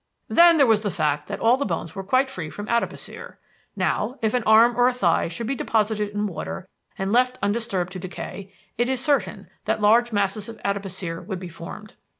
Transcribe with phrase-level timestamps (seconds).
[0.27, 3.35] "Then there was the fact that all the bones were quite free from adipocere.
[3.75, 7.91] Now, if an arm or a thigh should be deposited in water and left undisturbed
[7.91, 11.93] to decay, it is certain that large masses of adipocere would be formed.